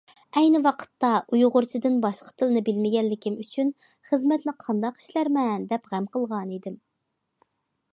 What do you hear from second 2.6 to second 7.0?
بىلمىگەنلىكىم ئۈچۈن، خىزمەتنى قانداق ئىشلەرمەن، دەپ غەم قىلغانىدىم.